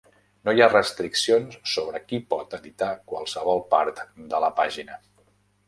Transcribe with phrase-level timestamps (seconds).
[0.47, 5.01] No hi ha restriccions sobre qui pot editar qualsevol part de la pàgina.